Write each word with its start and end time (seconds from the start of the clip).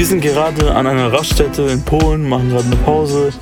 Wir 0.00 0.06
sind 0.06 0.22
gerade 0.22 0.74
an 0.74 0.86
einer 0.86 1.12
Raststätte 1.12 1.60
in 1.64 1.82
Polen, 1.82 2.26
machen 2.26 2.48
gerade 2.48 2.64
eine 2.64 2.76
Pause. 2.76 3.34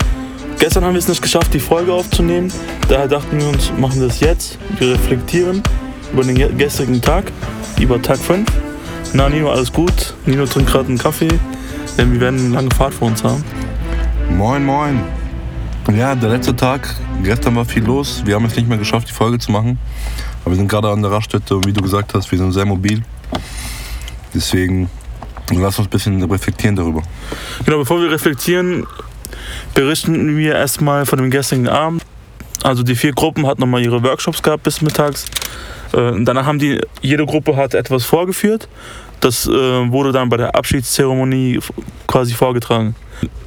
Gestern 0.58 0.84
haben 0.84 0.94
wir 0.94 0.98
es 0.98 1.06
nicht 1.06 1.22
geschafft, 1.22 1.54
die 1.54 1.60
Folge 1.60 1.92
aufzunehmen. 1.92 2.52
Daher 2.88 3.06
dachten 3.06 3.38
wir 3.38 3.46
uns, 3.46 3.72
machen 3.78 4.00
das 4.00 4.18
jetzt. 4.18 4.58
Wir 4.80 4.94
reflektieren 4.94 5.62
über 6.12 6.24
den 6.24 6.58
gestrigen 6.58 7.00
Tag, 7.00 7.30
über 7.78 8.02
Tag 8.02 8.18
5. 8.18 8.50
Na, 9.12 9.28
Nino, 9.28 9.52
alles 9.52 9.72
gut? 9.72 10.14
Nino 10.26 10.46
trinkt 10.46 10.72
gerade 10.72 10.88
einen 10.88 10.98
Kaffee, 10.98 11.28
denn 11.96 12.12
wir 12.12 12.20
werden 12.20 12.40
eine 12.40 12.54
lange 12.56 12.74
Fahrt 12.74 12.92
vor 12.92 13.06
uns 13.06 13.22
haben. 13.22 13.44
Moin, 14.36 14.64
moin. 14.64 15.00
Ja, 15.96 16.16
der 16.16 16.30
letzte 16.30 16.56
Tag, 16.56 16.92
gestern 17.22 17.54
war 17.54 17.66
viel 17.66 17.84
los. 17.84 18.22
Wir 18.24 18.34
haben 18.34 18.46
es 18.46 18.56
nicht 18.56 18.68
mehr 18.68 18.78
geschafft, 18.78 19.08
die 19.08 19.14
Folge 19.14 19.38
zu 19.38 19.52
machen. 19.52 19.78
Aber 20.40 20.54
wir 20.54 20.56
sind 20.56 20.66
gerade 20.66 20.88
an 20.88 21.02
der 21.02 21.12
Raststätte 21.12 21.54
und 21.54 21.68
wie 21.68 21.72
du 21.72 21.82
gesagt 21.82 22.14
hast, 22.14 22.32
wir 22.32 22.38
sind 22.38 22.50
sehr 22.50 22.66
mobil. 22.66 23.04
Deswegen 24.34 24.90
lass 25.50 25.78
uns 25.78 25.88
ein 25.88 25.90
bisschen 25.90 26.22
reflektieren 26.30 26.76
darüber. 26.76 27.02
Genau, 27.64 27.78
bevor 27.78 28.00
wir 28.00 28.10
reflektieren, 28.10 28.86
berichten 29.74 30.36
wir 30.36 30.54
erstmal 30.54 31.06
von 31.06 31.18
dem 31.18 31.30
gestrigen 31.30 31.68
Abend. 31.68 32.02
Also 32.62 32.82
die 32.82 32.96
vier 32.96 33.12
Gruppen 33.12 33.46
hatten 33.46 33.60
nochmal 33.60 33.82
ihre 33.82 34.02
Workshops 34.02 34.42
gehabt 34.42 34.64
bis 34.64 34.82
mittags. 34.82 35.26
Äh, 35.92 36.12
danach 36.24 36.46
haben 36.46 36.58
die, 36.58 36.80
jede 37.00 37.24
Gruppe 37.24 37.56
hat 37.56 37.74
etwas 37.74 38.04
vorgeführt. 38.04 38.68
Das 39.20 39.46
äh, 39.46 39.50
wurde 39.50 40.12
dann 40.12 40.28
bei 40.28 40.36
der 40.36 40.54
Abschiedszeremonie 40.54 41.60
quasi 42.06 42.34
vorgetragen. 42.34 42.94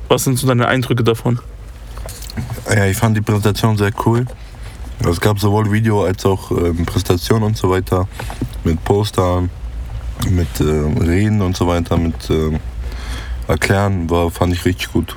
Was 0.07 0.23
sind 0.23 0.37
so 0.37 0.47
deine 0.47 0.67
Eindrücke 0.67 1.03
davon? 1.03 1.39
Ja, 2.69 2.85
ich 2.85 2.97
fand 2.97 3.15
die 3.15 3.21
Präsentation 3.21 3.77
sehr 3.77 3.91
cool. 4.05 4.25
Es 5.09 5.19
gab 5.19 5.39
sowohl 5.39 5.71
Video 5.71 6.03
als 6.03 6.25
auch 6.25 6.51
ähm, 6.51 6.85
Präsentation 6.85 7.43
und 7.43 7.57
so 7.57 7.69
weiter 7.69 8.07
mit 8.63 8.83
Postern, 8.83 9.49
mit 10.29 10.59
äh, 10.59 11.03
Reden 11.03 11.41
und 11.41 11.55
so 11.55 11.67
weiter, 11.67 11.97
mit 11.97 12.29
äh, 12.29 12.57
Erklären, 13.47 14.09
war, 14.09 14.29
fand 14.31 14.53
ich 14.53 14.65
richtig 14.65 14.91
gut. 14.91 15.15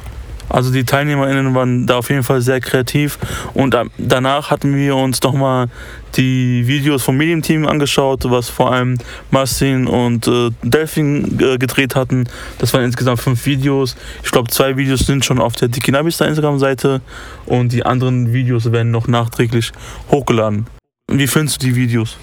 Also 0.48 0.70
die 0.70 0.84
TeilnehmerInnen 0.84 1.54
waren 1.54 1.86
da 1.86 1.96
auf 1.96 2.10
jeden 2.10 2.22
Fall 2.22 2.40
sehr 2.40 2.60
kreativ 2.60 3.18
und 3.54 3.76
danach 3.98 4.50
hatten 4.50 4.76
wir 4.76 4.94
uns 4.94 5.22
nochmal 5.22 5.68
die 6.16 6.66
Videos 6.66 7.02
vom 7.02 7.16
Medienteam 7.16 7.66
angeschaut, 7.66 8.22
was 8.24 8.48
vor 8.48 8.72
allem 8.72 8.98
Marcin 9.30 9.86
und 9.86 10.28
äh, 10.28 10.50
Delphin 10.62 11.40
äh, 11.40 11.58
gedreht 11.58 11.96
hatten. 11.96 12.28
Das 12.58 12.72
waren 12.72 12.84
insgesamt 12.84 13.20
fünf 13.20 13.46
Videos. 13.46 13.96
Ich 14.22 14.30
glaube, 14.30 14.50
zwei 14.50 14.76
Videos 14.76 15.00
sind 15.00 15.24
schon 15.24 15.40
auf 15.40 15.54
der 15.54 15.68
Dikinabista 15.68 16.24
Instagram-Seite 16.24 17.00
und 17.46 17.72
die 17.72 17.84
anderen 17.84 18.32
Videos 18.32 18.70
werden 18.70 18.92
noch 18.92 19.08
nachträglich 19.08 19.72
hochgeladen. 20.10 20.66
Wie 21.10 21.26
findest 21.26 21.62
du 21.62 21.66
die 21.66 21.74
Videos? 21.74 22.16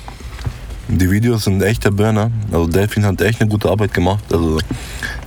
Die 0.87 1.09
Videos 1.09 1.45
sind 1.45 1.61
echt 1.61 1.85
der 1.85 1.91
Burner. 1.91 2.31
Also 2.51 2.67
Delphin 2.67 3.05
hat 3.05 3.21
echt 3.21 3.41
eine 3.41 3.49
gute 3.49 3.69
Arbeit 3.69 3.93
gemacht. 3.93 4.23
Also 4.31 4.59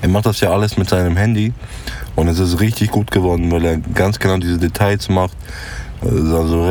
er 0.02 0.08
macht 0.08 0.27
das 0.27 0.41
ja 0.41 0.50
alles 0.50 0.77
mit 0.77 0.88
seinem 0.88 1.16
Handy 1.16 1.52
und 2.16 2.28
es 2.28 2.38
ist 2.38 2.61
richtig 2.61 2.91
gut 2.91 3.11
geworden, 3.11 3.50
weil 3.50 3.64
er 3.64 3.77
ganz 3.78 4.19
genau 4.19 4.36
diese 4.36 4.58
Details 4.58 5.08
macht. 5.08 5.36
Also 6.02 6.69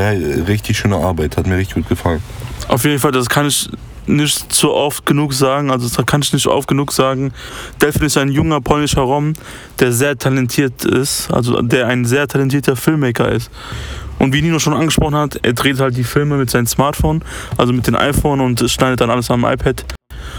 richtig 0.48 0.78
schöne 0.78 0.98
Arbeit, 0.98 1.38
hat 1.38 1.48
mir 1.48 1.58
richtig 1.58 1.76
gut 1.76 1.90
gefallen. 1.90 2.22
Auf 2.68 2.84
jeden 2.86 3.00
Fall, 3.00 3.12
das 3.12 3.30
kann 3.30 3.48
ich 3.48 3.70
nicht 4.06 4.52
zu 4.54 4.72
oft 4.74 5.06
genug 5.06 5.34
sagen, 5.34 5.72
also 5.72 5.88
das 5.90 6.06
kann 6.06 6.22
ich 6.22 6.34
nicht 6.34 6.48
oft 6.48 6.68
genug 6.68 6.92
sagen. 6.92 7.34
Delphin 7.82 8.04
ist 8.04 8.18
ein 8.18 8.30
junger 8.30 8.62
polnischer 8.62 9.02
Rom, 9.02 9.34
der 9.80 9.92
sehr 9.92 10.18
talentiert 10.18 10.86
ist, 10.86 11.32
also 11.32 11.62
der 11.62 11.88
ein 11.88 12.06
sehr 12.06 12.28
talentierter 12.28 12.76
Filmmaker 12.76 13.32
ist. 13.32 13.50
Und 14.24 14.32
wie 14.32 14.42
Nino 14.42 14.58
schon 14.58 14.74
angesprochen 14.74 15.16
hat, 15.16 15.38
er 15.44 15.52
dreht 15.52 15.82
halt 15.82 15.98
die 15.98 16.06
Filme 16.06 16.38
mit 16.38 16.50
seinem 16.50 16.66
Smartphone, 16.66 17.22
also 17.58 17.74
mit 17.74 17.88
dem 17.88 17.98
iPhone 17.98 18.40
und 18.40 18.64
schneidet 18.72 19.02
dann 19.02 19.10
alles 19.10 19.30
am 19.30 19.44
iPad. 19.44 19.84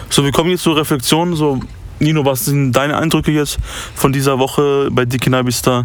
So, 0.09 0.25
wir 0.25 0.33
kommen 0.33 0.49
jetzt 0.49 0.63
zur 0.63 0.75
Reflexion. 0.75 1.37
So, 1.37 1.61
Nino, 1.99 2.25
was 2.25 2.47
sind 2.47 2.73
deine 2.73 2.97
Eindrücke 2.97 3.31
jetzt 3.31 3.59
von 3.95 4.11
dieser 4.11 4.39
Woche 4.39 4.89
bei 4.91 5.05
Dicky 5.05 5.29
Nabista? 5.29 5.85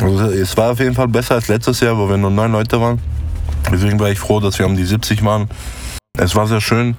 Also, 0.00 0.24
es 0.30 0.56
war 0.56 0.72
auf 0.72 0.80
jeden 0.80 0.94
Fall 0.94 1.08
besser 1.08 1.34
als 1.34 1.48
letztes 1.48 1.80
Jahr, 1.80 1.98
wo 1.98 2.08
wir 2.08 2.16
nur 2.16 2.30
neun 2.30 2.52
Leute 2.52 2.80
waren. 2.80 2.98
Deswegen 3.70 4.00
war 4.00 4.08
ich 4.08 4.18
froh, 4.18 4.40
dass 4.40 4.58
wir 4.58 4.64
um 4.64 4.74
die 4.74 4.86
70 4.86 5.22
waren. 5.26 5.50
Es 6.16 6.34
war 6.34 6.46
sehr 6.46 6.62
schön, 6.62 6.96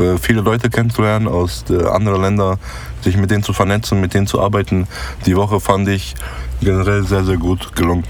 äh, 0.00 0.18
viele 0.20 0.40
Leute 0.40 0.70
kennenzulernen 0.70 1.28
aus 1.28 1.64
äh, 1.70 1.86
anderen 1.86 2.20
Ländern, 2.20 2.58
sich 3.02 3.16
mit 3.16 3.30
denen 3.30 3.44
zu 3.44 3.52
vernetzen, 3.52 4.00
mit 4.00 4.12
denen 4.12 4.26
zu 4.26 4.40
arbeiten. 4.42 4.88
Die 5.24 5.36
Woche 5.36 5.60
fand 5.60 5.86
ich 5.86 6.16
generell 6.60 7.04
sehr, 7.04 7.22
sehr 7.22 7.36
gut 7.36 7.76
gelungen. 7.76 8.02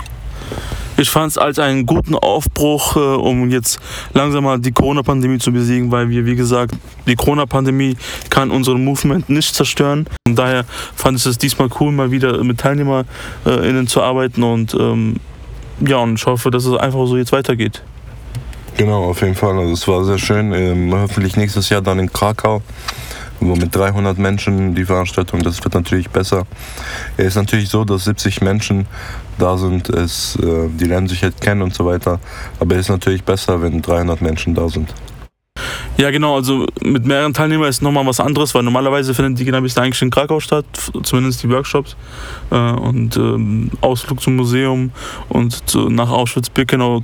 Ich 0.98 1.10
fand 1.10 1.30
es 1.30 1.38
als 1.38 1.60
einen 1.60 1.86
guten 1.86 2.16
Aufbruch, 2.16 2.96
äh, 2.96 2.98
um 2.98 3.50
jetzt 3.50 3.78
langsam 4.14 4.42
mal 4.42 4.58
die 4.58 4.72
Corona-Pandemie 4.72 5.38
zu 5.38 5.52
besiegen, 5.52 5.92
weil 5.92 6.10
wir, 6.10 6.26
wie 6.26 6.34
gesagt, 6.34 6.74
die 7.06 7.14
Corona-Pandemie 7.14 7.96
kann 8.30 8.50
unseren 8.50 8.84
Movement 8.84 9.28
nicht 9.28 9.54
zerstören. 9.54 10.08
Und 10.26 10.34
daher 10.34 10.64
fand 10.96 11.16
ich 11.16 11.24
es 11.24 11.38
diesmal 11.38 11.68
cool, 11.78 11.92
mal 11.92 12.10
wieder 12.10 12.42
mit 12.42 12.58
TeilnehmerInnen 12.58 13.86
zu 13.86 14.02
arbeiten 14.02 14.42
und 14.42 14.74
ähm, 14.74 15.16
ja, 15.86 15.98
und 15.98 16.16
ich 16.16 16.26
hoffe, 16.26 16.50
dass 16.50 16.64
es 16.64 16.76
einfach 16.76 17.06
so 17.06 17.16
jetzt 17.16 17.30
weitergeht. 17.30 17.80
Genau, 18.76 19.04
auf 19.04 19.20
jeden 19.22 19.36
Fall. 19.36 19.56
Also 19.56 19.74
es 19.74 19.86
war 19.86 20.04
sehr 20.04 20.18
schön. 20.18 20.52
Ähm, 20.52 20.92
hoffentlich 20.92 21.36
nächstes 21.36 21.68
Jahr 21.68 21.80
dann 21.80 22.00
in 22.00 22.12
Krakau 22.12 22.60
nur 23.40 23.56
mit 23.56 23.74
300 23.74 24.18
Menschen 24.18 24.74
die 24.74 24.84
Veranstaltung, 24.84 25.42
das 25.42 25.62
wird 25.62 25.74
natürlich 25.74 26.10
besser. 26.10 26.46
Es 27.16 27.28
ist 27.28 27.36
natürlich 27.36 27.68
so, 27.68 27.84
dass 27.84 28.04
70 28.04 28.40
Menschen 28.40 28.86
da 29.38 29.56
sind, 29.56 29.88
es, 29.88 30.36
äh, 30.36 30.68
die 30.68 30.84
lernen 30.84 31.08
sich 31.08 31.22
halt 31.22 31.40
kennen 31.40 31.62
und 31.62 31.74
so 31.74 31.86
weiter. 31.86 32.20
Aber 32.58 32.74
es 32.74 32.82
ist 32.82 32.90
natürlich 32.90 33.22
besser, 33.22 33.62
wenn 33.62 33.82
300 33.82 34.20
Menschen 34.20 34.54
da 34.54 34.68
sind. 34.68 34.92
Ja, 35.96 36.12
genau, 36.12 36.36
also 36.36 36.64
mit 36.80 37.06
mehreren 37.06 37.34
Teilnehmern 37.34 37.68
ist 37.68 37.82
nochmal 37.82 38.06
was 38.06 38.20
anderes, 38.20 38.54
weil 38.54 38.62
normalerweise 38.62 39.14
findet 39.14 39.40
die 39.40 39.44
Cannabis 39.44 39.76
eigentlich 39.76 40.00
in 40.00 40.10
Krakau 40.10 40.38
statt, 40.38 40.64
zumindest 41.02 41.42
die 41.42 41.50
Workshops. 41.50 41.96
Äh, 42.50 42.56
und 42.56 43.16
ähm, 43.16 43.72
Ausflug 43.80 44.20
zum 44.20 44.36
Museum 44.36 44.92
und 45.28 45.68
zu, 45.68 45.88
nach 45.88 46.10
Auschwitz-Birkenau 46.10 47.02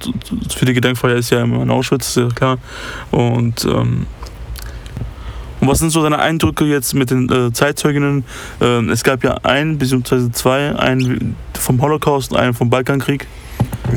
für 0.54 0.64
die 0.64 0.74
Gedenkfeier 0.74 1.16
ist 1.16 1.30
ja 1.30 1.42
immer 1.42 1.62
in 1.62 1.70
Auschwitz, 1.70 2.10
ist 2.10 2.16
ja 2.16 2.28
klar. 2.28 2.58
Und 3.10 3.64
ähm, 3.64 4.06
und 5.64 5.70
was 5.70 5.78
sind 5.78 5.88
so 5.88 6.02
deine 6.02 6.18
Eindrücke 6.18 6.66
jetzt 6.66 6.92
mit 6.94 7.10
den 7.10 7.26
äh, 7.32 7.50
Zeitzeuginnen? 7.50 8.24
Ähm, 8.60 8.90
es 8.90 9.02
gab 9.02 9.24
ja 9.24 9.38
einen 9.44 9.78
bzw. 9.78 10.30
zwei, 10.30 10.76
einen 10.76 11.36
vom 11.54 11.80
Holocaust 11.80 12.32
und 12.32 12.36
einen 12.36 12.52
vom 12.52 12.68
Balkankrieg. 12.68 13.26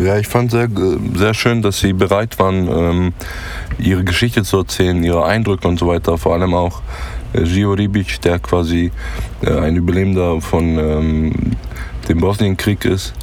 Ja, 0.02 0.18
ich 0.18 0.30
fand 0.30 0.52
sehr, 0.52 0.70
sehr 1.16 1.34
schön, 1.34 1.62
dass 1.62 1.82
sie 1.82 1.92
bereit 1.92 2.40
waren, 2.40 2.70
ähm, 2.70 3.14
ihre 3.80 4.06
Geschichte 4.06 4.44
zu 4.44 4.60
erzählen, 4.60 5.04
ihre 5.04 5.26
Eindrücke 5.26 5.68
und 5.68 5.78
so 5.78 5.88
weiter. 5.88 6.18
Vor 6.18 6.36
allem 6.36 6.54
auch 6.54 6.82
äh, 7.34 7.44
Gio 7.44 7.74
Ribic, 7.74 8.22
der 8.22 8.40
quasi 8.40 8.94
äh, 9.42 9.52
ein 9.52 9.76
Überlebender 9.76 10.40
von 10.40 10.64
ähm, 10.80 11.34
dem 12.08 12.22
Bosnienkrieg 12.22 12.86
ist. 12.86 13.14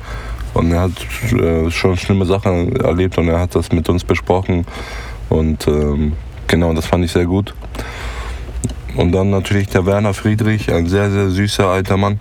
Und 0.53 0.71
er 0.71 0.83
hat 0.83 1.33
äh, 1.33 1.71
schon 1.71 1.97
schlimme 1.97 2.27
Sachen 2.27 2.77
erlebt 2.77 3.17
und 3.17 3.27
er 3.29 3.41
hat 3.41 3.55
das 3.55 3.73
mit 3.73 3.89
uns 3.89 4.05
besprochen. 4.05 4.67
Und 5.31 5.67
ähm, 5.67 6.13
genau, 6.47 6.75
das 6.75 6.85
fand 6.85 7.07
ich 7.07 7.13
sehr 7.13 7.25
gut. 7.25 7.55
Und 8.97 9.13
dann 9.13 9.31
natürlich 9.31 9.69
der 9.69 9.87
Werner 9.87 10.15
Friedrich, 10.15 10.73
ein 10.73 10.89
sehr, 10.89 11.11
sehr 11.11 11.31
süßer 11.31 11.67
alter 11.67 11.97
Mann, 11.97 12.21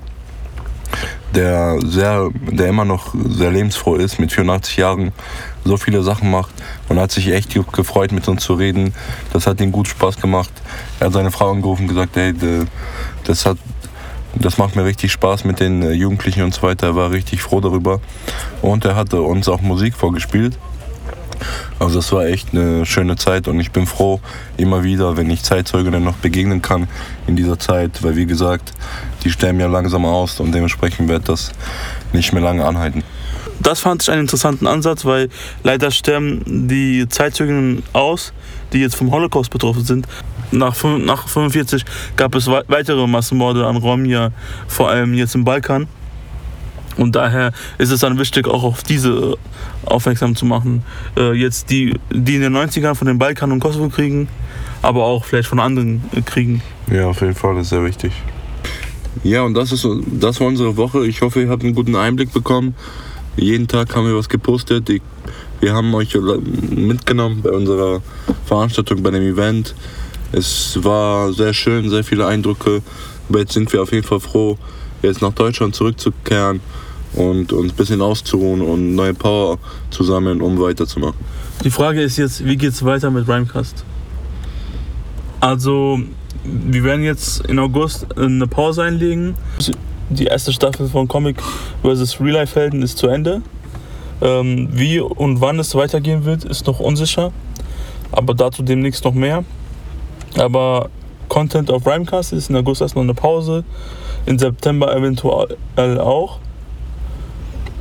der, 1.35 1.79
sehr, 1.83 2.29
der 2.33 2.67
immer 2.67 2.85
noch 2.85 3.13
sehr 3.13 3.51
lebensfroh 3.51 3.95
ist, 3.95 4.19
mit 4.19 4.31
84 4.31 4.77
Jahren 4.77 5.11
so 5.63 5.77
viele 5.77 6.03
Sachen 6.03 6.29
macht 6.29 6.53
und 6.89 6.99
hat 6.99 7.11
sich 7.11 7.29
echt 7.29 7.53
gefreut, 7.72 8.11
mit 8.11 8.28
uns 8.28 8.43
zu 8.43 8.53
reden. 8.53 8.93
Das 9.31 9.47
hat 9.47 9.61
ihm 9.61 9.72
gut 9.72 9.87
Spaß 9.87 10.17
gemacht. 10.17 10.51
Er 10.99 11.07
hat 11.07 11.13
seine 11.13 11.31
Frau 11.31 11.51
angerufen 11.51 11.84
und 11.84 11.87
gesagt, 11.90 12.16
hey, 12.16 12.34
das 13.23 13.46
hat 13.46 13.57
das 14.35 14.57
macht 14.57 14.75
mir 14.75 14.84
richtig 14.84 15.11
Spaß 15.11 15.43
mit 15.43 15.59
den 15.59 15.93
Jugendlichen 15.93 16.41
und 16.43 16.53
so 16.53 16.63
weiter. 16.63 16.87
Er 16.87 16.96
war 16.96 17.11
richtig 17.11 17.41
froh 17.41 17.61
darüber. 17.61 17.99
Und 18.61 18.85
er 18.85 18.96
hatte 18.96 19.22
uns 19.22 19.47
auch 19.47 19.61
Musik 19.61 19.96
vorgespielt. 19.96 20.57
Also 21.80 21.96
das 21.96 22.12
war 22.12 22.26
echt 22.26 22.50
eine 22.52 22.85
schöne 22.85 23.16
Zeit 23.16 23.47
und 23.47 23.59
ich 23.59 23.72
bin 23.72 23.85
froh 23.85 24.20
immer 24.58 24.84
wieder, 24.84 25.18
wenn 25.18 25.30
ich 25.30 25.44
Zeitzeuginnen 25.44 26.03
noch 26.03 26.16
begegnen 26.16 26.62
kann 26.62 26.88
in 27.28 27.35
dieser 27.35 27.59
Zeit, 27.59 28.03
weil 28.03 28.16
wie 28.16 28.26
gesagt, 28.26 28.74
die 29.24 29.32
sterben 29.32 29.59
ja 29.59 29.68
langsam 29.68 30.06
aus 30.06 30.40
und 30.40 30.53
dementsprechend 30.53 31.09
wird 31.09 31.30
das 31.30 31.52
nicht 32.12 32.34
mehr 32.34 32.41
lange 32.41 32.66
anhalten. 32.66 33.03
Das 33.62 33.80
fand 33.80 34.02
ich 34.02 34.09
einen 34.09 34.22
interessanten 34.22 34.68
Ansatz, 34.68 35.06
weil 35.06 35.30
leider 35.64 35.91
sterben 35.91 36.68
die 36.68 37.08
Zeitzeuginnen 37.08 37.84
aus, 37.94 38.34
die 38.74 38.80
jetzt 38.80 38.96
vom 38.96 39.12
Holocaust 39.12 39.50
betroffen 39.50 39.85
sind. 39.85 40.08
Nach, 40.52 40.76
nach 40.84 41.28
45 41.28 41.85
gab 42.16 42.35
es 42.35 42.47
weitere 42.47 43.08
Massenmorde 43.08 43.66
an 43.66 43.78
Romja, 43.78 44.32
vor 44.68 44.90
allem 44.90 45.14
jetzt 45.14 45.35
im 45.35 45.44
Balkan. 45.44 45.88
Und 46.97 47.16
daher 47.16 47.51
ist 47.78 47.91
es 47.91 48.01
dann 48.01 48.19
wichtig, 48.19 48.47
auch 48.47 48.63
auf 48.63 48.84
diese 48.84 49.09
äh, 49.09 49.35
aufmerksam 49.85 50.35
zu 50.35 50.45
machen. 50.45 50.84
Äh, 51.17 51.34
jetzt 51.34 51.69
die, 51.69 51.95
die 52.11 52.35
in 52.35 52.41
den 52.41 52.55
90ern 52.55 52.95
von 52.95 53.07
den 53.07 53.17
Balkan 53.17 53.51
und 53.51 53.59
Kosovo 53.59 53.90
kriegen, 53.90 54.28
aber 54.81 55.03
auch 55.03 55.25
vielleicht 55.25 55.47
von 55.47 55.59
anderen 55.59 56.03
äh, 56.16 56.22
Kriegen. 56.22 56.61
Ja, 56.91 57.07
auf 57.07 57.22
jeden 57.22 57.35
Fall, 57.35 57.55
das 57.55 57.63
ist 57.63 57.69
sehr 57.69 57.84
wichtig. 57.84 58.11
Ja, 59.23 59.43
und 59.43 59.53
das, 59.53 59.72
ist, 59.72 59.87
das 60.07 60.40
war 60.40 60.47
unsere 60.47 60.75
Woche. 60.75 61.05
Ich 61.05 61.22
hoffe, 61.22 61.41
ihr 61.41 61.49
habt 61.49 61.63
einen 61.63 61.75
guten 61.75 61.95
Einblick 61.95 62.34
bekommen. 62.34 62.75
Jeden 63.35 63.67
Tag 63.67 63.96
haben 63.96 64.05
wir 64.07 64.16
was 64.16 64.29
gepostet. 64.29 64.89
Wir 65.59 65.73
haben 65.73 65.93
euch 65.96 66.16
mitgenommen 66.69 67.41
bei 67.41 67.51
unserer 67.51 68.01
Veranstaltung, 68.46 69.01
bei 69.01 69.11
dem 69.11 69.23
Event. 69.23 69.75
Es 70.31 70.78
war 70.84 71.31
sehr 71.31 71.53
schön, 71.53 71.89
sehr 71.89 72.03
viele 72.03 72.25
Eindrücke 72.25 72.81
Aber 73.29 73.39
jetzt 73.39 73.53
sind 73.53 73.72
wir 73.72 73.81
auf 73.81 73.91
jeden 73.91 74.05
Fall 74.05 74.19
froh, 74.19 74.57
jetzt 75.03 75.22
nach 75.22 75.34
Deutschland 75.34 75.76
zurückzukehren 75.76 76.61
und 77.14 77.53
uns 77.53 77.73
ein 77.73 77.76
bisschen 77.76 78.02
auszuruhen 78.02 78.61
und 78.61 78.96
neue 78.96 79.14
Power 79.14 79.58
zu 79.91 80.03
sammeln, 80.03 80.41
um 80.41 80.59
weiterzumachen. 80.59 81.20
Die 81.64 81.70
Frage 81.70 82.02
ist 82.02 82.17
jetzt, 82.17 82.46
wie 82.46 82.58
geht 82.58 82.72
es 82.73 82.84
weiter 82.84 83.11
mit 83.11 83.28
Rhymecast? 83.28 83.85
Also, 85.40 86.00
wir 86.44 86.84
werden 86.84 87.03
jetzt 87.03 87.46
in 87.46 87.59
August 87.59 88.08
eine 88.17 88.47
Pause 88.47 88.84
einlegen. 88.84 89.35
Die 90.09 90.26
erste 90.26 90.52
Staffel 90.52 90.88
von 90.88 91.08
Comic 91.08 91.41
vs. 91.84 92.20
Real 92.20 92.32
Life 92.32 92.59
Helden 92.59 92.82
ist 92.82 92.97
zu 92.97 93.08
Ende. 93.08 93.41
Ähm, 94.22 94.70
wie 94.72 94.99
und 94.99 95.41
wann 95.41 95.59
es 95.59 95.76
weitergehen 95.76 96.26
wird, 96.26 96.44
ist 96.46 96.67
noch 96.67 96.79
unsicher. 96.79 97.32
Aber 98.11 98.34
dazu 98.34 98.64
demnächst 98.64 99.03
noch 99.06 99.14
mehr. 99.14 99.44
Aber 100.38 100.90
Content 101.29 101.72
auf 101.72 101.85
Rhymecast 101.85 102.34
ist 102.34 102.49
in 102.49 102.56
August 102.56 102.82
erst 102.82 102.96
noch 102.96 103.03
eine 103.03 103.14
Pause. 103.14 103.64
In 104.25 104.40
September 104.40 104.96
eventuell 104.96 105.99
auch. 105.99 106.40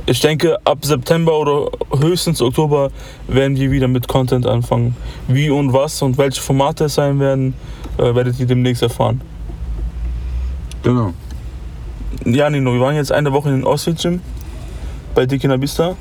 Ich 0.05 0.19
denke, 0.19 0.57
ab 0.65 0.83
September 0.83 1.39
oder 1.39 1.71
höchstens 2.01 2.41
Oktober 2.41 2.91
werden 3.29 3.55
wir 3.55 3.71
wieder 3.71 3.87
mit 3.87 4.09
Content 4.09 4.45
anfangen. 4.45 4.97
Wie 5.29 5.49
und 5.49 5.71
was 5.71 6.01
und 6.01 6.17
welche 6.17 6.41
Formate 6.41 6.85
es 6.85 6.95
sein 6.95 7.19
werden, 7.21 7.53
äh, 7.97 8.13
werdet 8.13 8.37
ihr 8.39 8.45
demnächst 8.45 8.83
erfahren. 8.83 9.21
Genau. 10.83 11.13
Ja, 12.25 12.49
Nino, 12.49 12.73
wir 12.73 12.81
waren 12.81 12.95
jetzt 12.95 13.13
eine 13.13 13.31
Woche 13.31 13.49
in 13.49 13.55
den 13.55 13.63
Oswald 13.63 14.01
Gym 14.01 14.19
bei 15.15 15.25
Dikina 15.25 15.55
Bista 15.55 15.95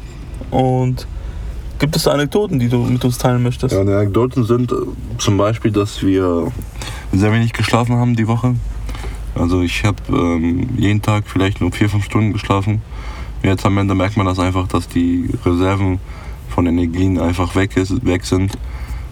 und 0.50 1.06
gibt 1.78 1.94
es 1.94 2.08
Anekdoten, 2.08 2.58
die 2.58 2.68
du 2.68 2.78
mit 2.78 3.04
uns 3.04 3.18
teilen 3.18 3.42
möchtest? 3.42 3.72
Ja, 3.72 3.84
die 3.84 3.92
Anekdoten 3.92 4.44
sind 4.44 4.72
äh, 4.72 4.74
zum 5.18 5.36
Beispiel, 5.36 5.70
dass 5.70 6.02
wir 6.02 6.50
sehr 7.12 7.32
wenig 7.32 7.52
geschlafen 7.52 7.96
haben 7.96 8.16
die 8.16 8.26
Woche. 8.26 8.56
Also 9.34 9.62
ich 9.62 9.84
habe 9.84 9.96
ähm, 10.08 10.68
jeden 10.76 11.02
Tag 11.02 11.24
vielleicht 11.26 11.60
nur 11.60 11.72
vier, 11.72 11.88
fünf 11.88 12.04
Stunden 12.04 12.32
geschlafen. 12.32 12.82
Jetzt 13.42 13.66
am 13.66 13.76
Ende 13.78 13.94
merkt 13.94 14.16
man 14.16 14.26
das 14.26 14.38
einfach, 14.38 14.68
dass 14.68 14.88
die 14.88 15.28
Reserven 15.44 15.98
von 16.48 16.66
Energien 16.66 17.18
einfach 17.18 17.54
weg, 17.54 17.76
ist, 17.76 18.04
weg 18.04 18.24
sind. 18.24 18.52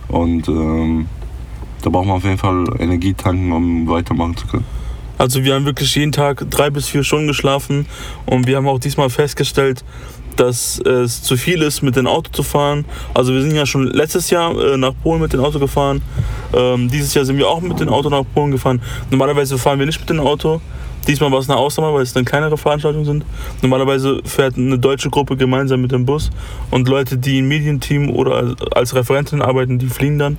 Und 0.08 0.48
ähm, 0.48 1.06
da 1.82 1.90
braucht 1.90 2.06
man 2.06 2.16
auf 2.16 2.24
jeden 2.24 2.38
Fall 2.38 2.64
Energie 2.78 3.14
tanken, 3.14 3.52
um 3.52 3.88
weitermachen 3.88 4.36
zu 4.36 4.46
können. 4.46 4.64
Also 5.18 5.44
wir 5.44 5.54
haben 5.54 5.66
wirklich 5.66 5.94
jeden 5.96 6.12
Tag 6.12 6.50
drei 6.50 6.70
bis 6.70 6.88
vier 6.88 7.04
Stunden 7.04 7.26
geschlafen 7.26 7.86
und 8.24 8.46
wir 8.46 8.56
haben 8.56 8.66
auch 8.66 8.78
diesmal 8.78 9.10
festgestellt, 9.10 9.84
dass 10.40 10.80
es 10.80 11.22
zu 11.22 11.36
viel 11.36 11.60
ist, 11.60 11.82
mit 11.82 11.96
dem 11.96 12.06
Auto 12.06 12.30
zu 12.32 12.42
fahren. 12.42 12.86
Also 13.12 13.34
wir 13.34 13.42
sind 13.42 13.54
ja 13.54 13.66
schon 13.66 13.86
letztes 13.88 14.30
Jahr 14.30 14.58
äh, 14.58 14.76
nach 14.78 14.94
Polen 15.02 15.20
mit 15.20 15.32
dem 15.34 15.40
Auto 15.40 15.58
gefahren. 15.58 16.00
Ähm, 16.54 16.88
dieses 16.90 17.12
Jahr 17.12 17.26
sind 17.26 17.36
wir 17.36 17.46
auch 17.46 17.60
mit 17.60 17.78
dem 17.78 17.90
Auto 17.90 18.08
nach 18.08 18.24
Polen 18.34 18.50
gefahren. 18.50 18.80
Normalerweise 19.10 19.58
fahren 19.58 19.78
wir 19.78 19.86
nicht 19.86 20.00
mit 20.00 20.08
dem 20.08 20.20
Auto. 20.20 20.62
Diesmal 21.06 21.30
war 21.30 21.38
es 21.40 21.48
eine 21.48 21.58
Ausnahme, 21.58 21.94
weil 21.94 22.02
es 22.02 22.12
dann 22.12 22.24
kleinere 22.24 22.56
Veranstaltungen 22.56 23.04
sind. 23.04 23.24
Normalerweise 23.62 24.20
fährt 24.24 24.56
eine 24.56 24.78
deutsche 24.78 25.10
Gruppe 25.10 25.36
gemeinsam 25.36 25.82
mit 25.82 25.92
dem 25.92 26.06
Bus 26.06 26.30
und 26.70 26.88
Leute, 26.88 27.18
die 27.18 27.38
im 27.38 27.48
Medienteam 27.48 28.10
oder 28.10 28.54
als 28.74 28.94
Referentin 28.94 29.42
arbeiten, 29.42 29.78
die 29.78 29.88
fliegen 29.88 30.18
dann. 30.18 30.38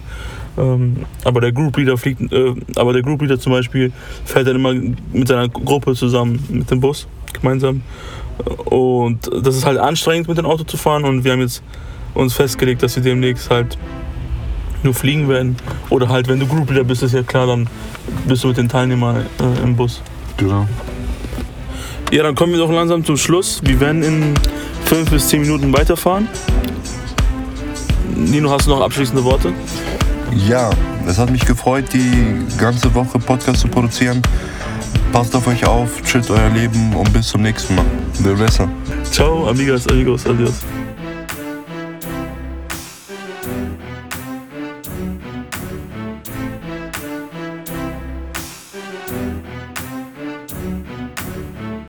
Ähm, 0.58 1.06
aber 1.24 1.42
der 1.42 1.52
Group 1.52 1.76
fliegt, 1.76 2.32
äh, 2.32 2.54
aber 2.76 2.94
der 2.94 3.02
Group 3.04 3.22
Leader 3.22 3.40
zum 3.40 3.54
Beispiel 3.54 3.92
fährt 4.26 4.48
dann 4.48 4.56
immer 4.56 4.74
mit 4.74 5.28
seiner 5.28 5.48
Gruppe 5.48 5.94
zusammen 5.94 6.44
mit 6.50 6.70
dem 6.70 6.80
Bus 6.80 7.08
gemeinsam. 7.34 7.82
Und 8.66 9.30
das 9.44 9.56
ist 9.56 9.66
halt 9.66 9.78
anstrengend 9.78 10.28
mit 10.28 10.38
dem 10.38 10.46
Auto 10.46 10.64
zu 10.64 10.78
fahren 10.78 11.04
und 11.04 11.24
wir 11.24 11.32
haben 11.32 11.42
jetzt 11.42 11.62
uns 12.14 12.34
festgelegt, 12.34 12.82
dass 12.84 12.96
wir 12.96 13.04
demnächst 13.04 13.50
halt 13.50 13.78
nur 14.84 14.94
fliegen 14.94 15.30
werden. 15.30 15.56
Oder 15.90 16.10
halt, 16.10 16.28
wenn 16.28 16.40
du 16.40 16.48
Group 16.48 16.70
Leader 16.70 16.84
bist, 16.84 17.04
ist 17.04 17.14
ja 17.14 17.24
klar, 17.24 17.48
dann 17.48 17.68
bist 18.26 18.44
du 18.44 18.48
mit 18.48 18.58
den 18.58 18.70
Teilnehmern 18.70 19.18
äh, 19.18 19.64
im 19.64 19.76
Bus. 19.76 20.02
Genau. 20.38 20.68
Ja, 22.12 22.24
dann 22.24 22.36
kommen 22.36 22.52
wir 22.52 22.60
doch 22.60 22.72
langsam 22.72 23.06
zum 23.06 23.16
Schluss. 23.16 23.62
Wir 23.64 23.80
werden 23.80 24.04
in 24.04 24.34
fünf 24.86 25.10
bis 25.10 25.28
zehn 25.30 25.42
Minuten 25.42 25.72
weiterfahren. 25.72 26.28
Nino, 28.16 28.50
hast 28.50 28.68
du 28.68 28.72
noch 28.72 28.82
abschließende 28.82 29.24
Worte? 29.24 29.54
Ja, 30.48 30.70
es 31.08 31.18
hat 31.18 31.30
mich 31.30 31.46
gefreut, 31.46 31.86
die 31.94 32.58
ganze 32.58 32.94
Woche 32.94 33.20
Podcast 33.20 33.62
zu 33.62 33.68
produzieren. 33.68 34.22
Passt 35.12 35.36
auf 35.36 35.46
euch 35.48 35.66
auf, 35.66 36.02
chillt 36.04 36.30
euer 36.30 36.50
Leben 36.50 36.96
und 36.96 37.12
bis 37.12 37.28
zum 37.28 37.42
nächsten 37.42 37.76
Mal. 37.76 37.86
Silvester. 38.14 38.70
Ciao, 39.12 39.50
amigas, 39.50 39.86
amigos, 39.88 40.26
adios. 40.26 40.64